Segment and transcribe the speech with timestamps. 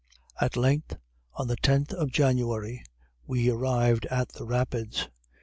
[0.41, 0.97] At length,
[1.35, 2.83] on the 10th of January,
[3.27, 5.09] we arrived at the Rapids.